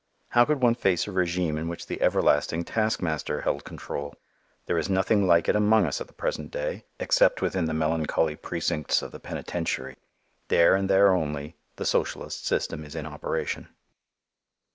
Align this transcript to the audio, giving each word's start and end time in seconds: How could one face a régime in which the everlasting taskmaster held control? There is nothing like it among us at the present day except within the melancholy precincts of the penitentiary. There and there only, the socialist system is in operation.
How 0.29 0.45
could 0.45 0.63
one 0.63 0.73
face 0.73 1.07
a 1.07 1.11
régime 1.11 1.59
in 1.59 1.67
which 1.67 1.85
the 1.85 2.01
everlasting 2.01 2.63
taskmaster 2.63 3.41
held 3.41 3.63
control? 3.63 4.15
There 4.65 4.79
is 4.79 4.89
nothing 4.89 5.27
like 5.27 5.47
it 5.47 5.55
among 5.55 5.85
us 5.85 6.01
at 6.01 6.07
the 6.07 6.13
present 6.13 6.49
day 6.49 6.85
except 6.99 7.39
within 7.43 7.65
the 7.65 7.75
melancholy 7.75 8.35
precincts 8.35 9.03
of 9.03 9.11
the 9.11 9.19
penitentiary. 9.19 9.97
There 10.47 10.73
and 10.73 10.89
there 10.89 11.13
only, 11.13 11.55
the 11.75 11.85
socialist 11.85 12.47
system 12.47 12.83
is 12.83 12.95
in 12.95 13.05
operation. 13.05 13.69